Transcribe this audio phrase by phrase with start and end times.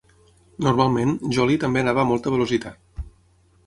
[0.67, 3.09] Normalment, Jolly també anava a molta velocitat.